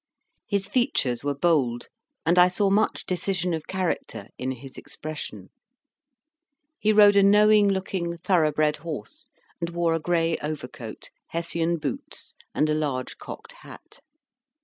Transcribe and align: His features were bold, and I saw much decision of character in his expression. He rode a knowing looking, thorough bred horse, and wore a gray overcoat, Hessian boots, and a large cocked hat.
His 0.47 0.67
features 0.67 1.23
were 1.23 1.35
bold, 1.35 1.87
and 2.25 2.39
I 2.39 2.47
saw 2.47 2.71
much 2.71 3.05
decision 3.05 3.53
of 3.53 3.67
character 3.67 4.29
in 4.35 4.49
his 4.53 4.75
expression. 4.75 5.51
He 6.79 6.91
rode 6.91 7.15
a 7.15 7.21
knowing 7.21 7.67
looking, 7.69 8.17
thorough 8.17 8.51
bred 8.51 8.77
horse, 8.77 9.29
and 9.59 9.69
wore 9.69 9.93
a 9.93 9.99
gray 9.99 10.37
overcoat, 10.41 11.11
Hessian 11.27 11.77
boots, 11.77 12.33
and 12.55 12.67
a 12.67 12.73
large 12.73 13.19
cocked 13.19 13.51
hat. 13.51 13.99